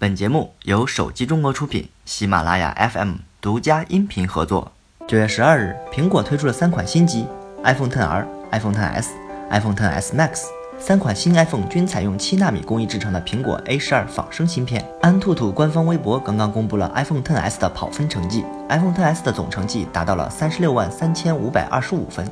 [0.00, 4.72] 本节目由手机中国出品，喜马拉雅 FM 独家音频合作。
[5.06, 7.26] 九月十二日，苹果推出了三款新机
[7.62, 9.08] ：iPhone XR、iPhone XS、
[9.50, 10.44] iPhone XS Max。
[10.78, 14.82] 三款新 iPhone 均采用七纳米工艺制成的苹果 A 十二仿生芯片。
[15.02, 22.26] 安兔兔官方微博刚刚公布了 iPhone XS 的跑分成绩，iPhone XS 的总成绩达到了三十六万三千五百二十五分。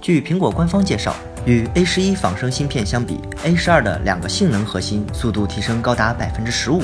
[0.00, 1.14] 据苹果官方介绍，
[1.46, 6.82] 与 A 十一仿生芯片相比，A 十二的两个性能核心速度提升高达百分之十五。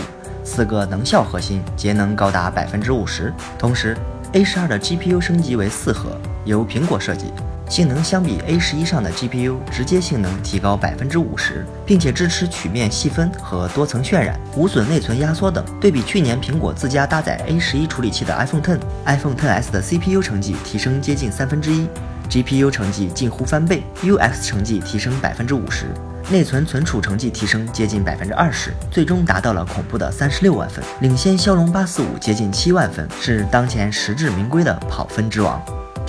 [0.48, 3.94] 四个能效核心节能高达百分之五十，同时
[4.32, 7.26] A 十二的 GPU 升级为四核，由苹果设计，
[7.68, 15.62] 性能相比 A 十一上的 GPU 直接性能提高百分之五十，并且支持曲面细分和多层渲染，无损内存压缩等。
[15.78, 21.86] 对比去年苹果自家搭载 A 十一处理器的 iPhone Ten，iPhone XS 的 CPU 成绩提升接近三分之一。
[22.28, 25.86] ，GPU 成绩近乎翻倍，UX 成绩提升百分之五十。
[26.30, 35.58] 内存存储成绩提升接近百分之二十，最终达到了恐怖的三十六万分，领先骁龙八四五接近七万分，是当前实至名归的跑分之王。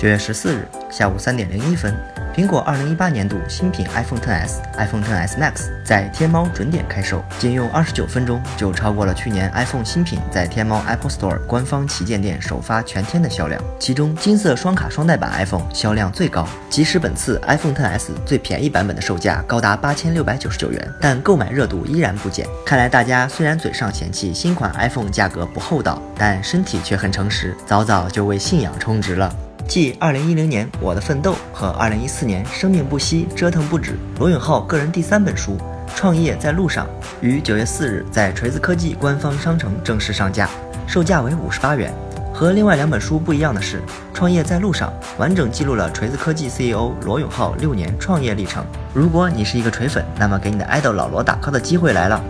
[0.00, 1.94] 九月十四日下午三点零一分。
[2.34, 13.62] 苹果二零一八年度新品 iPhone XS、iPhone XS Max 在天猫准点开售，仅用二十九分钟就超过了去年 iPhone 新品在天猫 Apple Store 官方旗舰店首发全天的销量。
[13.78, 22.46] 其中金色双卡双待版 iPhone 销量最高，即使本次 iPhone XS 最便宜版本的售价高达八千六百九十九元，但购买热度依然不减。
[22.64, 29.30] 看来大家虽然嘴上嫌弃新款 iPhone 价格不厚道，但身体却很诚实，早早就为信仰充值了。
[29.70, 35.56] 继二零一零年《我的奋斗》和二零一四年《生命不息，折腾不止》，罗永浩个人第三本书
[35.94, 36.84] 《创业在路上》
[37.20, 40.50] 于九月四日在锤子科技官方商城正式上架，
[40.88, 41.94] 售价为五十八元。
[42.34, 43.76] 和另外两本书不一样的是，
[44.12, 48.64] 《创业在路上》完整记录了锤子科技 CEO 罗永浩六年创业历程。
[48.92, 52.20] 如果你是一个锤粉，那么给你的爱豆老罗打 call 的机会来了。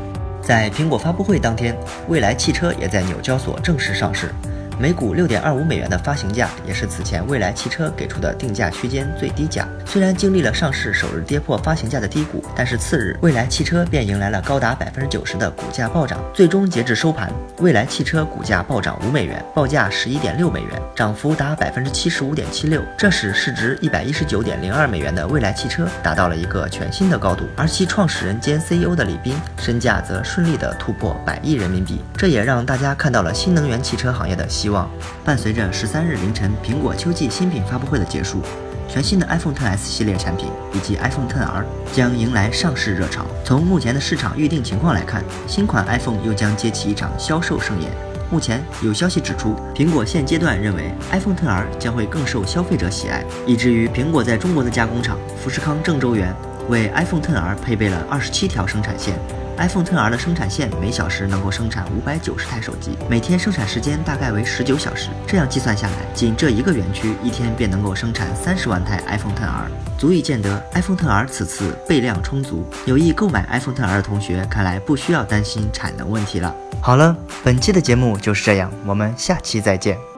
[0.43, 1.75] 在苹果发布会当天，
[2.07, 4.31] 蔚来汽车也在纽交所正式上市。
[4.81, 9.69] 每股六点二五美元的发行价，也是此前蔚来汽车给出的定价区间最低价。
[9.85, 16.19] 虽然经历了上市首日跌破发行价的低谷，但是次日蔚来汽车便迎来了高达百分之九十的股价暴涨。
[16.33, 22.81] 最终截至收盘，蔚来汽车股价暴涨五美元，报价十一点六美元，涨幅达百分之七十五点七六。
[22.97, 32.01] 这使市值一百一十九点零二美元的蔚来汽车达到了一个全新的高度，而其创始人兼 CEO 的李斌身价则顺利的突破百亿人民币。
[32.17, 34.70] 这也让大家看到了新能源汽车行业的希。
[34.71, 34.89] 望
[35.25, 38.41] 伴随着十三日凌晨苹果秋季新品发布会的结束，
[38.89, 43.27] 全新的 iPhone XS 系列产品以及 iPhone XR 将迎来上市热潮。
[43.45, 47.91] 从目前的市场预定情况来看，新款 iPhone 又将接起一场销售盛宴。
[48.31, 56.33] 目前有消息指出，苹果现阶段认为 iPhone XR 将会更受消费者喜爱，以至于苹果在中国的加工厂富士康郑州园
[56.69, 59.19] 为 iPhone XR 配备了二十七条生产线。
[59.61, 65.11] iPhone XR 的生产线每小时能够生产五百九十台手机，每天生产时间大概为十九小时。
[65.27, 72.65] 这样计算下来，仅这一个园区一天便能够生产三十万台 iPhone XR，足以见得 iPhone XR 此次备量充足。
[72.87, 76.55] 有意购买 iPhone XR 的同学，看来不需要担心产能问题了。
[76.81, 80.10] 好了，本期的节目就是这样，我们下期再见。